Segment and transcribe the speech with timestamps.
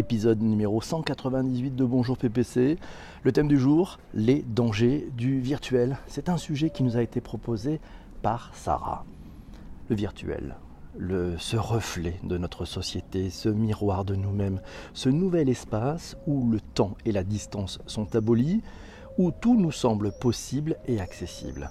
[0.00, 2.78] épisode numéro 198 de Bonjour PPC.
[3.22, 5.98] Le thème du jour, les dangers du virtuel.
[6.06, 7.80] C'est un sujet qui nous a été proposé
[8.22, 9.04] par Sarah.
[9.90, 10.56] Le virtuel,
[11.36, 14.62] ce reflet de notre société, ce miroir de nous-mêmes,
[14.94, 18.62] ce nouvel espace où le temps et la distance sont abolis,
[19.18, 21.70] où tout nous semble possible et accessible.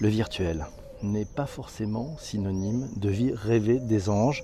[0.00, 0.66] Le virtuel
[1.04, 4.42] n'est pas forcément synonyme de vie rêvée des anges,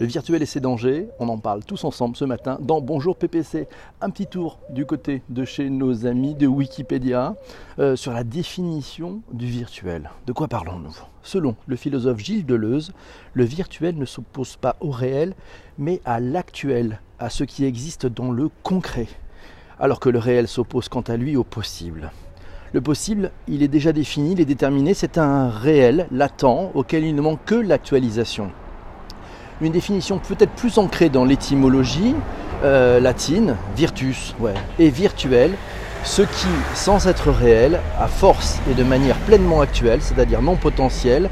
[0.00, 3.66] le virtuel et ses dangers, on en parle tous ensemble ce matin dans Bonjour PPC.
[4.00, 7.34] Un petit tour du côté de chez nos amis de Wikipédia
[7.80, 10.10] euh, sur la définition du virtuel.
[10.26, 10.96] De quoi parlons-nous?
[11.24, 12.92] Selon le philosophe Gilles Deleuze,
[13.32, 15.34] le virtuel ne s'oppose pas au réel,
[15.78, 19.08] mais à l'actuel, à ce qui existe dans le concret,
[19.80, 22.12] alors que le réel s'oppose quant à lui au possible.
[22.72, 27.16] Le possible, il est déjà défini, il est déterminé, c'est un réel latent auquel il
[27.16, 28.52] ne manque que l'actualisation
[29.60, 32.14] une définition peut-être plus ancrée dans l'étymologie
[32.62, 34.34] euh, latine, virtus,
[34.78, 35.52] et virtuel,
[36.04, 41.28] ce qui, sans être réel, à force et de manière pleinement actuelle, c'est-à-dire non potentielle,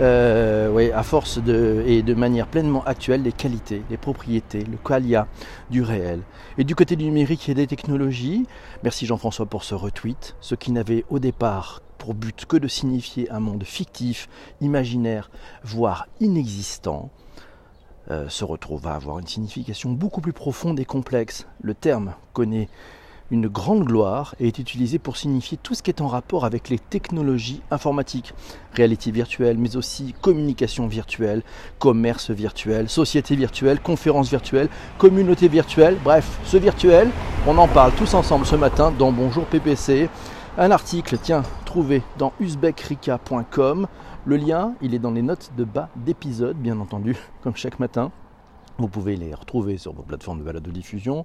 [0.00, 1.40] euh, à force
[1.86, 5.26] et de manière pleinement actuelle, les qualités, les propriétés, le qualia
[5.70, 6.20] du réel.
[6.56, 8.46] Et du côté du numérique et des technologies,
[8.84, 13.28] merci Jean-François pour ce retweet, ce qui n'avait au départ pour but que de signifier
[13.30, 14.28] un monde fictif,
[14.60, 15.30] imaginaire,
[15.64, 17.10] voire inexistant,
[18.10, 21.46] euh, se retrouve à avoir une signification beaucoup plus profonde et complexe.
[21.60, 22.68] Le terme connaît
[23.30, 26.70] une grande gloire et est utilisé pour signifier tout ce qui est en rapport avec
[26.70, 28.32] les technologies informatiques,
[28.72, 31.42] réalité virtuelle, mais aussi communication virtuelle,
[31.78, 37.10] commerce virtuel, société virtuelle, conférence virtuelle, communauté virtuelle, bref, ce virtuel,
[37.46, 40.08] on en parle tous ensemble ce matin dans Bonjour PPC.
[40.56, 43.86] Un article, tiens, trouvé dans uzbekrika.com
[44.28, 48.12] le lien, il est dans les notes de bas d'épisode, bien entendu, comme chaque matin.
[48.80, 51.24] Vous pouvez les retrouver sur vos plateformes de balade de diffusion.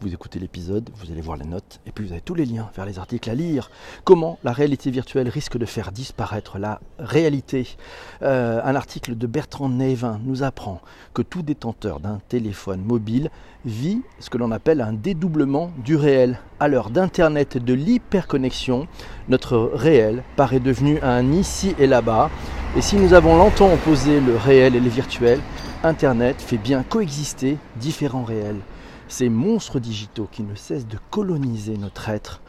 [0.00, 2.70] Vous écoutez l'épisode, vous allez voir les notes, et puis vous avez tous les liens
[2.74, 3.70] vers les articles à lire.
[4.04, 7.76] Comment la réalité virtuelle risque de faire disparaître la réalité.
[8.22, 10.80] Euh, un article de Bertrand Nevin nous apprend
[11.12, 13.30] que tout détenteur d'un téléphone mobile
[13.66, 16.38] vit ce que l'on appelle un dédoublement du réel.
[16.58, 18.88] À l'heure d'Internet et de l'hyperconnexion,
[19.28, 22.30] notre réel paraît devenu un ici et là-bas.
[22.78, 25.40] Et si nous avons longtemps opposé le réel et le virtuel,
[25.84, 28.60] Internet fait bien coexister différents réels.
[29.06, 32.40] Ces monstres digitaux qui ne cessent de coloniser notre être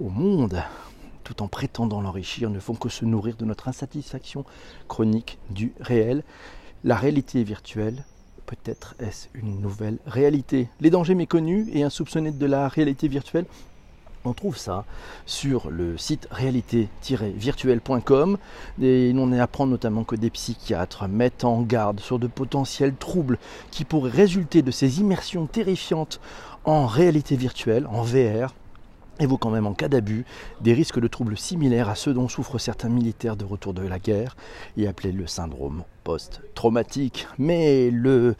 [0.00, 0.62] au monde
[1.24, 4.44] tout en prétendant l'enrichir ne font que se nourrir de notre insatisfaction
[4.86, 6.22] chronique du réel.
[6.84, 8.04] La réalité virtuelle,
[8.46, 10.68] peut-être est-ce une nouvelle réalité.
[10.80, 13.46] Les dangers méconnus et insoupçonnés de la réalité virtuelle
[14.24, 14.84] on trouve ça
[15.26, 18.38] sur le site réalité-virtuel.com
[18.80, 23.38] et on y apprend notamment que des psychiatres mettent en garde sur de potentiels troubles
[23.70, 26.20] qui pourraient résulter de ces immersions terrifiantes
[26.64, 28.54] en réalité virtuelle, en VR,
[29.20, 30.24] évoquant même en cas d'abus
[30.60, 33.98] des risques de troubles similaires à ceux dont souffrent certains militaires de retour de la
[33.98, 34.36] guerre
[34.76, 37.26] et appelé le syndrome post-traumatique.
[37.38, 38.36] Mais le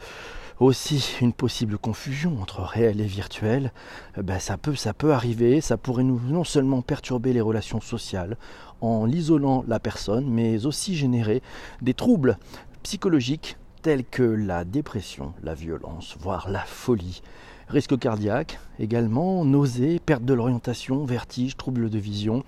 [0.59, 3.71] aussi une possible confusion entre réel et virtuel,
[4.17, 7.81] eh ben ça, peut, ça peut arriver, ça pourrait nous, non seulement perturber les relations
[7.81, 8.37] sociales
[8.81, 11.41] en l'isolant la personne, mais aussi générer
[11.81, 12.37] des troubles
[12.83, 17.21] psychologiques tels que la dépression, la violence, voire la folie.
[17.69, 22.43] Risque cardiaque également, nausées, perte de l'orientation, vertige, troubles de vision.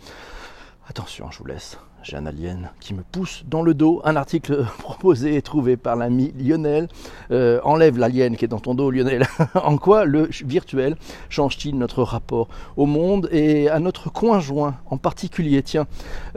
[0.88, 4.02] Attention, je vous laisse j'ai un alien qui me pousse dans le dos.
[4.04, 6.88] Un article proposé et trouvé par l'ami Lionel.
[7.32, 9.28] Euh, enlève l'alien qui est dans ton dos, Lionel.
[9.56, 10.96] en quoi le virtuel
[11.30, 15.62] change-t-il notre rapport au monde et à notre conjoint en particulier?
[15.64, 15.86] Tiens,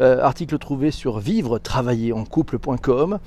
[0.00, 3.18] euh, article trouvé sur vivre, travailler en couple.com.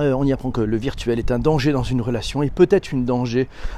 [0.00, 2.90] Euh, on y apprend que le virtuel est un danger dans une relation et peut-être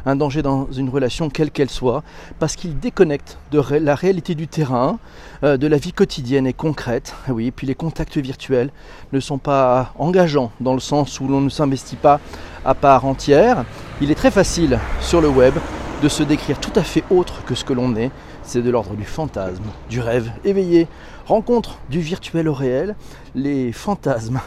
[0.06, 2.02] un danger dans une relation quelle qu'elle soit,
[2.38, 4.98] parce qu'il déconnecte de la réalité du terrain,
[5.44, 7.14] euh, de la vie quotidienne et concrète.
[7.28, 8.70] Oui, et puis les contacts virtuels
[9.12, 12.20] ne sont pas engageants dans le sens où l'on ne s'investit pas
[12.64, 13.64] à part entière.
[14.00, 15.54] Il est très facile sur le web
[16.02, 18.10] de se décrire tout à fait autre que ce que l'on est.
[18.42, 20.86] C'est de l'ordre du fantasme, du rêve éveillé,
[21.26, 22.94] rencontre du virtuel au réel,
[23.34, 24.40] les fantasmes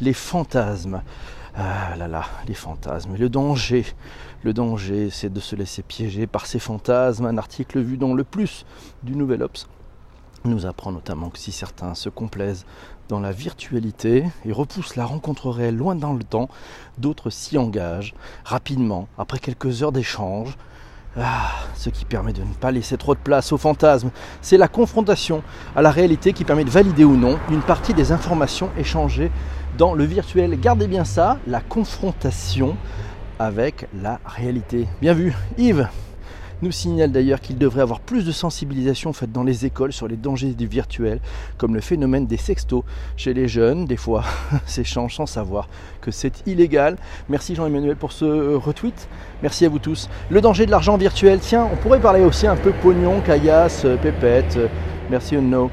[0.00, 1.02] les fantasmes.
[1.56, 3.16] Ah là là, les fantasmes.
[3.16, 3.84] Le danger,
[4.42, 7.26] le danger, c'est de se laisser piéger par ces fantasmes.
[7.26, 8.66] Un article vu dans le plus
[9.02, 9.68] du Nouvel Ops
[10.44, 12.66] nous apprend notamment que si certains se complaisent
[13.08, 16.48] dans la virtualité et repoussent la rencontre réelle loin dans le temps,
[16.98, 20.56] d'autres s'y engagent rapidement, après quelques heures d'échange,
[21.16, 24.10] ah, ce qui permet de ne pas laisser trop de place aux fantasmes,
[24.42, 25.42] c'est la confrontation
[25.76, 29.30] à la réalité qui permet de valider ou non une partie des informations échangées
[29.76, 30.58] dans le virtuel.
[30.60, 32.76] Gardez bien ça, la confrontation
[33.38, 34.86] avec la réalité.
[35.00, 35.88] Bien vu, Yves
[36.62, 40.16] nous signale d'ailleurs qu'il devrait avoir plus de sensibilisation faite dans les écoles sur les
[40.16, 41.20] dangers du virtuel,
[41.58, 42.84] comme le phénomène des sextos
[43.16, 43.84] chez les jeunes.
[43.84, 44.24] Des fois,
[44.66, 45.68] s'échangent sans savoir
[46.00, 46.96] que c'est illégal.
[47.28, 49.08] Merci Jean-Emmanuel pour ce euh, retweet.
[49.42, 50.08] Merci à vous tous.
[50.30, 51.38] Le danger de l'argent virtuel.
[51.40, 54.56] Tiens, on pourrait parler aussi un peu pognon, caillasse, euh, pépette.
[54.56, 54.68] Euh,
[55.10, 55.70] merci Uno.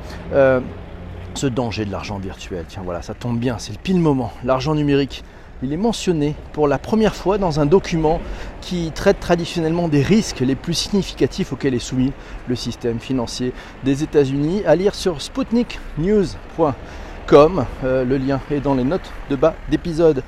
[1.36, 2.66] Ce danger de l'argent virtuel.
[2.68, 4.34] Tiens, voilà, ça tombe bien, c'est le pile moment.
[4.44, 5.24] L'argent numérique
[5.64, 8.20] il est mentionné pour la première fois dans un document
[8.62, 12.14] qui traite traditionnellement des risques les plus significatifs auxquels est soumis
[12.48, 14.64] le système financier des États-Unis.
[14.66, 17.66] À lire sur sputniknews.com.
[17.84, 20.24] Euh, le lien est dans les notes de bas d'épisode.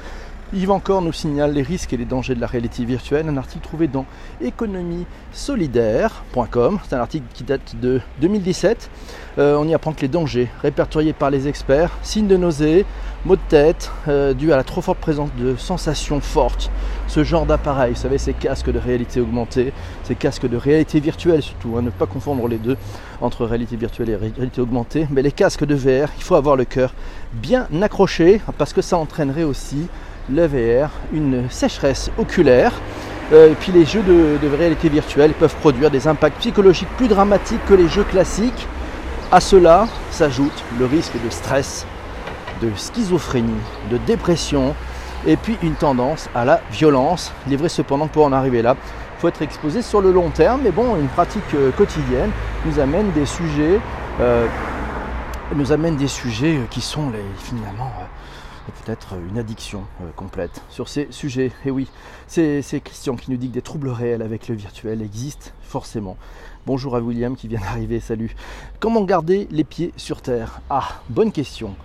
[0.55, 3.63] Yves encore nous signale les risques et les dangers de la réalité virtuelle, un article
[3.63, 4.05] trouvé dans
[4.39, 6.77] économiesolidaire.com.
[6.87, 8.91] C'est un article qui date de 2017.
[9.39, 12.85] Euh, on y apprend que les dangers répertoriés par les experts, signes de nausée,
[13.25, 16.69] maux de tête, euh, dus à la trop forte présence de sensations fortes,
[17.07, 19.73] ce genre d'appareil, vous savez, ces casques de réalité augmentée,
[20.03, 22.77] ces casques de réalité virtuelle surtout, hein, ne pas confondre les deux
[23.21, 26.65] entre réalité virtuelle et réalité augmentée, mais les casques de VR, il faut avoir le
[26.65, 26.93] cœur
[27.33, 29.87] bien accroché parce que ça entraînerait aussi
[30.29, 32.73] le VR, une sécheresse oculaire.
[33.31, 37.73] Euh, puis les jeux de, réalité virtuelle peuvent produire des impacts psychologiques plus dramatiques que
[37.73, 38.67] les jeux classiques.
[39.31, 41.85] À cela s'ajoute le risque de stress,
[42.61, 43.51] de schizophrénie,
[43.89, 44.75] de dépression
[45.25, 47.31] et puis une tendance à la violence.
[47.49, 48.75] Il cependant pour en arriver là,
[49.17, 52.29] il faut être exposé sur le long terme, mais bon, une pratique euh, quotidienne
[52.65, 53.79] nous amène des sujets,
[54.19, 54.45] euh,
[55.55, 57.91] nous amène des sujets qui sont finalement
[58.71, 61.51] peut-être une addiction euh, complète sur ces sujets.
[61.65, 61.89] Et oui,
[62.27, 66.17] c'est Christian qui nous dit que des troubles réels avec le virtuel existent forcément.
[66.65, 68.35] Bonjour à William qui vient d'arriver, salut.
[68.79, 70.61] Comment garder les pieds sur terre?
[70.69, 71.75] Ah, bonne question.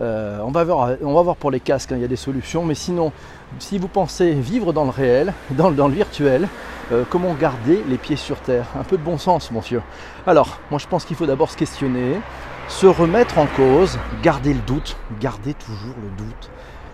[0.00, 2.16] Euh, on, va voir, on va voir pour les casques, hein, il y a des
[2.16, 3.10] solutions, mais sinon,
[3.58, 6.48] si vous pensez vivre dans le réel, dans, le virtuel,
[6.92, 8.66] euh, comment garder les pieds sur terre?
[8.78, 9.82] Un peu de bon sens, monsieur.
[10.26, 12.20] Alors, moi je pense qu'il faut d'abord se questionner,
[12.68, 16.50] se remettre en cause, garder le doute, garder toujours le doute,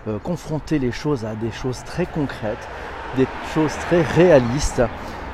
[0.07, 2.67] euh, confronter les choses à des choses très concrètes,
[3.17, 4.81] des choses très réalistes.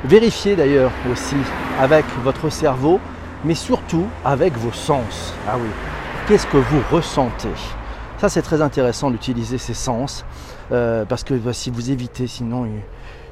[0.03, 1.35] Vérifier d'ailleurs aussi
[1.79, 2.99] avec votre cerveau,
[3.45, 5.33] mais surtout avec vos sens.
[5.47, 5.69] Ah oui,
[6.27, 7.49] qu'est-ce que vous ressentez?
[8.17, 10.25] Ça c'est très intéressant d'utiliser ces sens,
[10.71, 12.67] euh, parce que bah, si vous évitez, sinon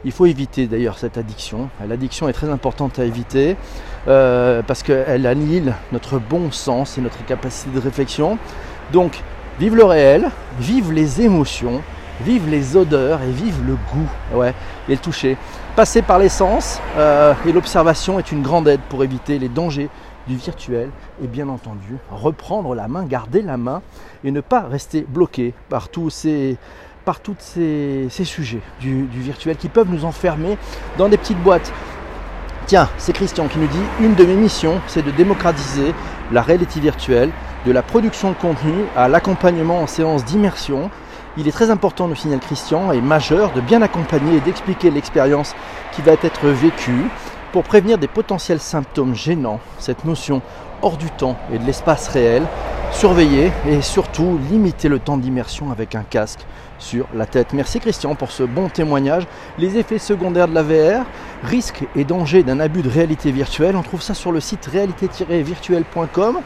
[0.06, 1.70] il faut éviter d'ailleurs cette addiction.
[1.88, 3.58] L'addiction est très importante à éviter
[4.08, 8.38] euh, parce qu'elle annihile notre bon sens et notre capacité de réflexion.
[8.94, 9.22] Donc,
[9.60, 10.30] vive le réel,
[10.60, 11.82] vive les émotions,
[12.22, 14.54] vive les odeurs et vive le goût ouais,
[14.88, 15.38] et le toucher.
[15.76, 19.90] Passer par les sens euh, et l'observation est une grande aide pour éviter les dangers
[20.28, 20.90] du virtuel
[21.24, 23.82] et bien entendu reprendre la main, garder la main
[24.24, 26.58] et ne pas rester bloqué par tous ces
[27.10, 30.60] par tous ces, sujets du, virtuel qui peuvent nous enfermer
[31.00, 31.74] dans des petites boîtes.
[32.68, 35.96] Tiens, c'est Christian qui nous dit une de mes missions, c'est de démocratiser
[36.32, 37.32] la réalité virtuelle,
[37.66, 40.92] de la production de contenu à l'accompagnement en séance d'immersion.
[41.36, 45.56] Il est très important, nous signale Christian, et majeur de bien accompagner et d'expliquer l'expérience
[45.94, 47.06] qui va être vécue
[47.52, 49.60] pour prévenir des potentiels symptômes gênants.
[49.80, 50.44] Cette notion
[50.84, 52.44] hors du temps et de l'espace réel,
[52.92, 56.46] surveiller et surtout limiter le temps d'immersion avec un casque
[56.80, 57.54] sur la tête.
[57.54, 59.24] Merci Christian pour ce bon témoignage.
[59.58, 61.06] Les effets secondaires de la VR,
[61.44, 66.40] risques et dangers d'un abus de réalité virtuelle, on trouve ça sur le site réalité-virtuelle.com.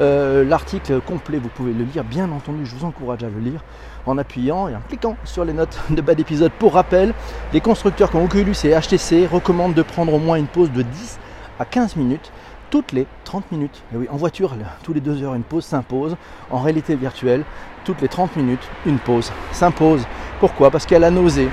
[0.00, 3.60] Euh, l'article complet, vous pouvez le lire, bien entendu, je vous encourage à le lire
[4.06, 6.52] en appuyant et en cliquant sur les notes de bas d'épisode.
[6.58, 7.14] Pour rappel,
[7.52, 11.18] les constructeurs comme Oculus et HTC recommandent de prendre au moins une pause de 10
[11.60, 12.32] à 15 minutes
[12.74, 13.84] toutes les 30 minutes.
[13.94, 16.16] Et oui, en voiture, tous les 2 heures, une pause s'impose.
[16.50, 17.44] En réalité virtuelle,
[17.84, 20.04] toutes les 30 minutes, une pause s'impose.
[20.40, 20.72] Pourquoi?
[20.72, 21.48] Parce qu'il y a nausée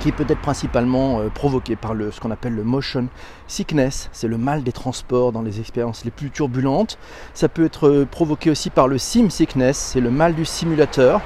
[0.00, 3.06] qui peut être principalement euh, provoquée par le, ce qu'on appelle le motion
[3.46, 6.98] sickness, c'est le mal des transports dans les expériences les plus turbulentes.
[7.32, 11.20] Ça peut être euh, provoqué aussi par le sim sickness, c'est le mal du simulateur.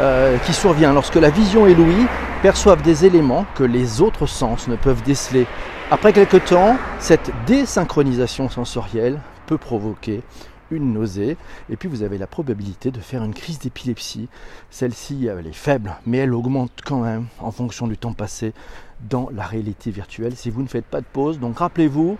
[0.00, 2.06] Euh, qui survient lorsque la vision et l'ouïe
[2.42, 5.46] perçoivent des éléments que les autres sens ne peuvent déceler.
[5.90, 10.22] Après quelque temps, cette désynchronisation sensorielle peut provoquer
[10.70, 11.36] une nausée
[11.68, 14.28] et puis vous avez la probabilité de faire une crise d'épilepsie.
[14.70, 18.54] Celle-ci, elle est faible, mais elle augmente quand même en fonction du temps passé
[19.08, 21.38] dans la réalité virtuelle si vous ne faites pas de pause.
[21.38, 22.16] Donc rappelez-vous,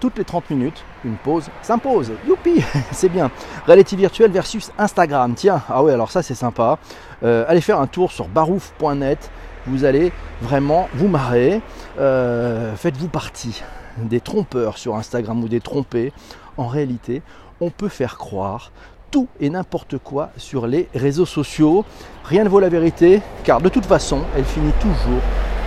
[0.00, 2.12] toutes les 30 minutes, une pause s'impose.
[2.26, 2.62] Youpi,
[2.92, 3.30] c'est bien.
[3.66, 5.34] Réalité virtuelle versus Instagram.
[5.34, 6.78] Tiens, ah ouais, alors ça c'est sympa.
[7.22, 9.30] Euh, allez faire un tour sur barouf.net.
[9.66, 11.60] Vous allez vraiment vous marrer.
[11.98, 13.62] Euh, faites-vous partie
[13.98, 16.12] des trompeurs sur Instagram ou des trompés.
[16.56, 17.22] En réalité,
[17.60, 18.72] on peut faire croire
[19.10, 21.84] tout et n'importe quoi sur les réseaux sociaux.
[22.24, 25.20] Rien ne vaut la vérité, car de toute façon, elle finit toujours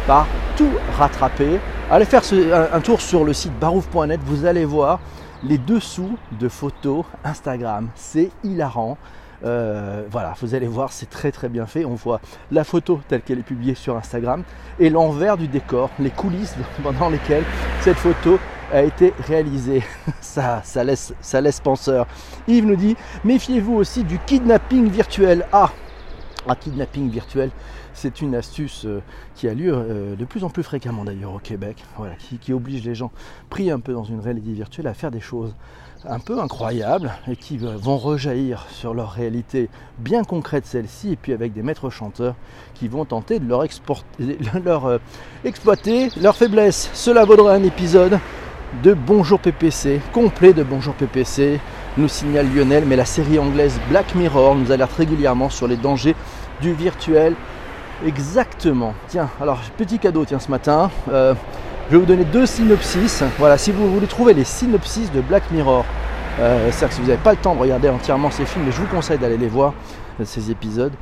[0.08, 1.60] par tout rattraper.
[1.90, 2.24] Allez faire
[2.74, 5.00] un, tour sur le site barouf.net, vous allez voir
[5.44, 7.90] les dessous de photos Instagram.
[7.96, 8.98] C'est hilarant.
[9.46, 11.86] Euh, voilà, vous allez voir, c'est très très bien fait.
[11.86, 12.20] On voit
[12.52, 14.44] la photo telle qu'elle est publiée sur Instagram
[14.80, 17.44] et l'envers du décor, les coulisses pendant lesquelles
[17.82, 18.40] cette photo
[18.74, 19.84] a été réalisée.
[20.22, 22.08] Ça, ça, laisse, ça penseur.
[22.48, 25.46] Yves nous dit méfiez-vous aussi du kidnapping virtuel.
[25.54, 25.72] Ah,
[26.48, 27.52] un kidnapping virtuel,
[27.94, 29.02] c'est une astuce euh,
[29.34, 32.84] qui a lieu euh, de plus en plus fréquemment d'ailleurs au Québec, voilà, qui, oblige
[32.84, 33.12] les gens
[33.50, 35.56] pris un peu dans une réalité virtuelle à faire des choses
[36.08, 41.16] un peu incroyables et qui euh, vont rejaillir sur leur réalité bien concrète celle-ci et
[41.16, 42.36] puis avec des maîtres chanteurs
[42.74, 43.66] qui vont tenter de leur,
[44.64, 45.00] leur
[45.44, 46.90] exploiter leur faiblesse.
[46.94, 48.20] Cela vaudra un épisode
[48.84, 51.60] de Bonjour PPC, complet de Bonjour PPC,
[51.98, 56.16] nous signale Lionel, mais la série anglaise Black Mirror nous alerte régulièrement sur les dangers
[56.62, 57.36] du virtuel
[58.06, 58.94] Exactement.
[59.08, 60.92] Tiens, alors petit cadeau tiens ce matin.
[61.10, 61.34] Euh,
[61.88, 63.24] je vais vous donner deux synopsis.
[63.38, 65.86] Voilà, si vous voulez trouver les synopsis de Black Mirror,
[66.40, 68.72] euh, c'est-à-dire que si vous n'avez pas le temps de regarder entièrement ces films, mais
[68.72, 69.74] je vous conseille d'aller les voir,
[70.20, 70.94] euh, ces épisodes.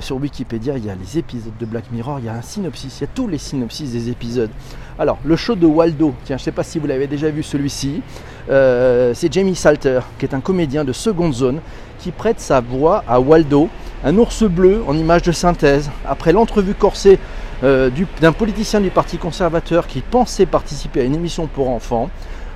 [0.00, 2.98] sur Wikipédia, il y a les épisodes de Black Mirror, il y a un synopsis,
[2.98, 4.50] il y a tous les synopsis des épisodes.
[4.98, 7.42] Alors, le show de Waldo, tiens, je ne sais pas si vous l'avez déjà vu
[7.42, 8.00] celui-ci,
[8.48, 11.60] c'est Jamie Salter, qui est un comédien de seconde zone,
[11.98, 13.68] qui prête sa voix à Waldo,
[14.04, 15.90] un ours bleu en image de synthèse.
[16.06, 17.18] Après l'entrevue corsée
[17.64, 22.10] euh, d'un politicien du Parti conservateur qui pensait participer à une émission pour enfants,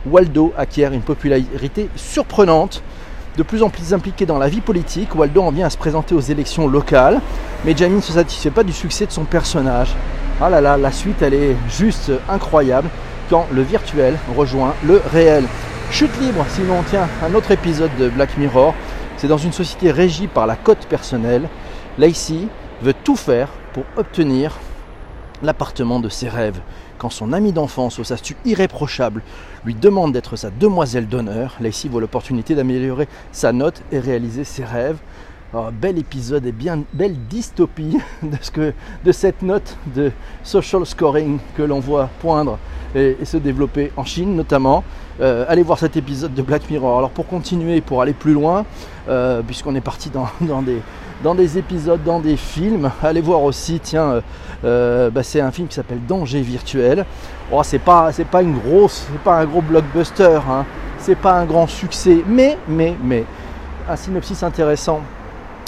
[0.06, 2.82] Waldo acquiert une popularité surprenante.
[3.36, 6.14] De plus en plus impliqué dans la vie politique, Waldo en vient à se présenter
[6.14, 7.20] aux élections locales,
[7.64, 9.94] mais Jamie ne se satisfait pas du succès de son personnage.
[10.40, 12.88] Ah là là, la suite elle est juste incroyable
[13.28, 15.44] quand le virtuel rejoint le réel.
[15.90, 18.74] Chute libre, sinon tiens, un autre épisode de Black Mirror
[19.20, 21.46] c'est dans une société régie par la cote personnelle.
[21.98, 22.48] Lacey
[22.80, 24.58] veut tout faire pour obtenir
[25.42, 26.60] l'appartement de ses rêves.
[26.98, 29.22] Quand son ami d'enfance, au statut irréprochable,
[29.64, 34.64] lui demande d'être sa demoiselle d'honneur, Lacey voit l'opportunité d'améliorer sa note et réaliser ses
[34.64, 34.98] rêves.
[35.52, 38.72] Oh, bel épisode et bien belle dystopie de, ce que,
[39.04, 40.12] de cette note de
[40.44, 42.56] social scoring que l'on voit poindre
[42.94, 44.84] et, se développer en Chine notamment.
[45.20, 46.98] Euh, allez voir cet épisode de Black Mirror.
[46.98, 48.64] Alors pour continuer, pour aller plus loin,
[49.08, 50.08] euh, puisqu'on est parti
[50.40, 50.80] dans, des,
[51.24, 54.22] dans des épisodes, dans des films, allez voir aussi, tiens,
[54.62, 57.04] euh, bah, c'est un film qui s'appelle Danger virtuel.
[57.50, 60.64] Oh, c'est pas, c'est pas une grosse, c'est pas un gros blockbuster, hein.
[60.98, 63.24] c'est pas un grand succès, mais, mais, mais,
[63.88, 65.00] un synopsis intéressant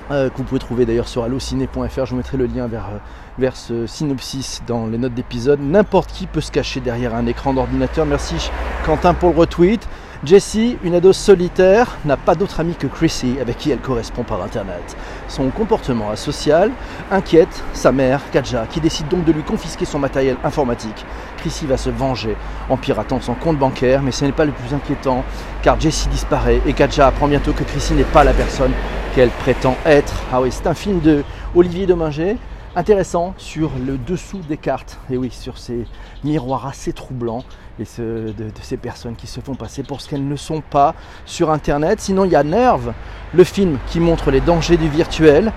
[0.09, 2.07] que vous pouvez trouver d'ailleurs sur allociné.fr.
[2.07, 2.91] Je vous mettrai le lien vers
[3.39, 5.61] vers ce synopsis dans les notes d'épisode.
[5.61, 8.05] N'importe qui peut se cacher derrière un écran d'ordinateur.
[8.05, 8.51] Merci
[8.85, 9.89] Quentin pour le retweet.
[10.25, 14.41] Jessie, une ado solitaire, n'a pas d'autre amie que Chrissy avec qui elle correspond par
[14.41, 14.97] internet.
[15.27, 16.71] Son comportement asocial
[17.11, 21.05] inquiète sa mère, Katja, qui décide donc de lui confisquer son matériel informatique.
[21.39, 22.37] Chrissy va se venger
[22.71, 25.25] en piratant son compte bancaire, mais ce n'est pas le plus inquiétant
[25.61, 28.73] car Jessie disparaît et Katja apprend bientôt que Chrissy n'est pas la personne
[29.17, 30.15] qu'elle prétend être.
[30.33, 31.25] Ah oui, c'est un film de
[31.57, 32.37] Olivier Dominger
[32.77, 34.99] intéressant sur le dessous des cartes.
[35.11, 35.85] Et oui, sur ces
[36.23, 37.43] miroirs assez troublants
[37.79, 41.51] et de, ces personnes qui se font passer pour ce qu'elles ne sont pas sur
[41.51, 42.01] Internet.
[42.01, 42.93] Sinon, il y a Nerve,
[43.35, 45.53] le film qui montre les dangers du virtuel.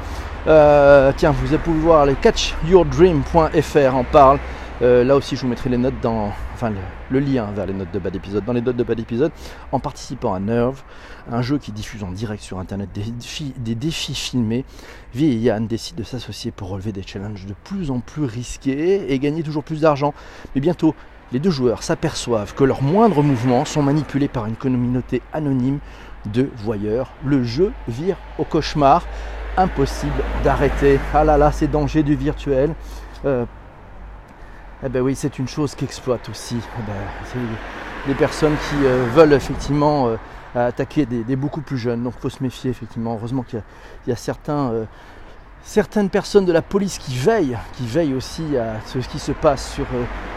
[0.48, 4.40] Euh, tiens, vous pouvez voir les catchyourdream.fr en parle.
[4.82, 6.72] Euh, là aussi, je vous mettrai les notes dans, enfin
[7.10, 9.32] le, lien vers les notes de bas d'épisode, dans les notes de bas d'épisode,
[9.72, 10.84] en participant à Nerve,
[11.32, 14.66] un jeu qui diffuse en direct sur Internet des défis, filmés.
[15.14, 19.14] Vi et Yann décident de s'associer pour relever des challenges de plus en plus risqués
[19.14, 20.14] et gagner toujours plus d'argent.
[20.54, 20.94] Mais bientôt,
[21.32, 25.80] les deux joueurs s'aperçoivent que leurs moindres mouvements sont manipulés par une communauté anonyme
[26.26, 27.12] de voyeurs.
[27.26, 29.06] Le jeu vire au cauchemar.
[29.58, 31.00] Impossible d'arrêter.
[31.14, 32.76] Ah là là, ces dangers du virtuel.
[33.26, 33.46] Euh,
[34.84, 40.10] eh ben oui, c'est une chose qu'exploitent aussi eh ben, personnes qui euh, veulent effectivement
[40.10, 40.18] euh,
[40.56, 42.04] attaquer des, beaucoup plus jeunes.
[42.04, 43.14] Donc il faut se méfier effectivement.
[43.14, 43.64] Heureusement qu'il
[44.08, 44.86] y, a, certains,
[45.66, 49.74] certaines personnes de la police qui veillent, qui veillent aussi à ce qui se passe
[49.74, 49.86] sur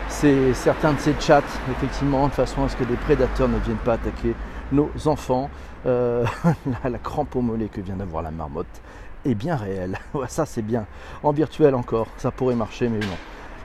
[0.09, 3.77] ces, certains de ces chats, effectivement, de façon à ce que des prédateurs ne viennent
[3.77, 4.35] pas attaquer
[4.73, 5.49] nos enfants.
[5.85, 8.67] la, la crampe au mollet que vient d'avoir la marmotte
[9.25, 9.99] est bien réelle.
[10.29, 10.87] ça c'est bien.
[11.23, 13.17] En virtuel encore, ça pourrait marcher, mais non.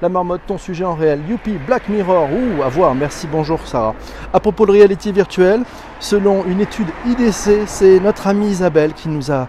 [0.01, 1.22] La marmotte, ton sujet en réel.
[1.29, 2.27] Youpi, Black Mirror.
[2.29, 2.93] Ouh, à voir.
[2.93, 3.96] Merci, bonjour Sarah.
[4.34, 5.63] À propos de réalité virtuelle,
[6.00, 9.48] selon une étude IDC, c'est notre amie Isabelle qui nous a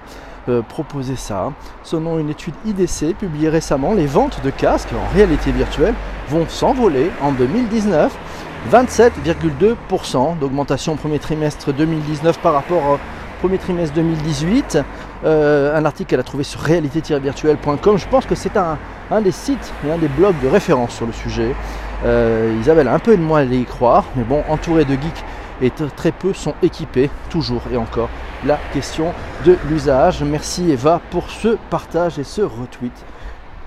[0.69, 1.53] proposé ça.
[1.83, 5.95] Selon une étude IDC publiée récemment, les ventes de casques en réalité virtuelle
[6.29, 8.17] vont s'envoler en 2019.
[8.73, 12.99] 27,2% d'augmentation au premier trimestre 2019 par rapport au
[13.41, 14.79] premier trimestre 2018.
[15.25, 17.99] euh, un article qu'elle a trouvé sur réalité-virtuelle.com.
[17.99, 18.79] Je pense que c'est un,
[19.21, 21.55] des sites et un des blogs de référence sur le sujet.
[22.05, 25.25] Euh, Isabelle a un peu de moi à y croire, mais bon, entourée de geeks
[25.61, 28.09] et très peu sont équipés, toujours et encore.
[28.45, 29.13] La question
[29.45, 30.23] de l'usage.
[30.23, 32.93] Merci Eva pour ce partage et ce retweet.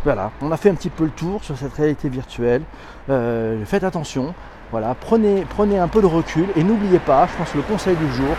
[0.03, 2.61] Voilà, on a fait un petit peu le tour sur cette réalité virtuelle.
[3.09, 4.33] Euh, faites attention,
[4.71, 8.11] voilà, prenez, prenez un peu de recul et n'oubliez pas, je pense le conseil du
[8.13, 8.35] jour,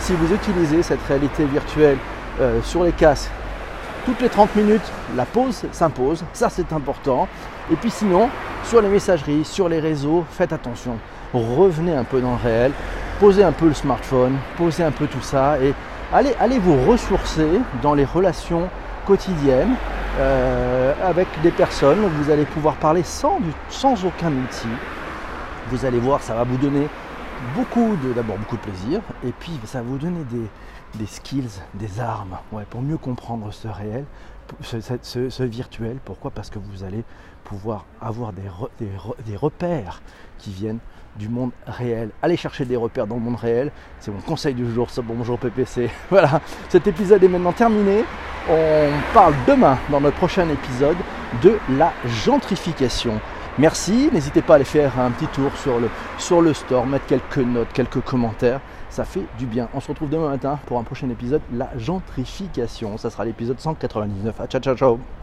[0.00, 1.98] si vous utilisez cette réalité virtuelle
[2.40, 3.30] euh, sur les casques
[4.04, 7.26] toutes les 30 minutes, la pause s'impose, ça c'est important.
[7.72, 8.28] Et puis sinon,
[8.64, 10.98] sur les messageries, sur les réseaux, faites attention.
[11.34, 12.72] Revenez un peu dans le réel,
[13.18, 15.74] posez un peu le smartphone, posez un peu tout ça et
[16.12, 18.68] allez, vous ressourcer dans les relations
[19.06, 19.74] quotidiennes
[20.18, 21.98] euh, avec des personnes.
[22.20, 23.38] Vous allez pouvoir parler sans,
[24.04, 24.68] aucun outil.
[25.70, 26.86] Vous allez voir, ça va vous donner
[27.54, 30.24] beaucoup de, d'abord beaucoup de plaisir, et puis ça va vous donner
[30.94, 32.38] des, skills, des armes,
[32.70, 34.04] pour mieux comprendre ce réel,
[34.60, 35.98] ce, virtuel.
[36.04, 36.30] Pourquoi?
[36.30, 37.04] Parce que vous allez
[37.44, 40.02] pouvoir avoir des, repères
[40.38, 40.78] qui viennent
[41.16, 42.10] du monde réel.
[42.22, 43.70] Allez chercher des repères dans le monde réel,
[44.00, 45.90] c'est mon conseil du jour, ce bonjour PPC.
[46.10, 48.04] Voilà, cet épisode est maintenant terminé.
[48.50, 50.96] On parle demain dans notre prochain épisode
[51.42, 51.92] de la
[52.24, 53.20] gentrification.
[53.56, 55.52] Merci, n'hésitez pas à aller faire un petit tour
[56.18, 58.60] sur le store, mettre quelques notes, quelques commentaires,
[58.94, 59.68] ça fait du bien.
[59.74, 62.96] On se retrouve demain matin pour un prochain épisode, la gentrification.
[62.96, 64.36] Ça sera l'épisode 199.
[64.48, 65.14] ciao ciao ciao